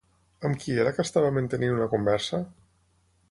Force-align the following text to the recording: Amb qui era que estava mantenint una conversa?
Amb 0.47 0.55
qui 0.63 0.77
era 0.83 0.93
que 0.95 1.03
estava 1.09 1.29
mantenint 1.37 1.75
una 1.79 1.89
conversa? 1.93 2.43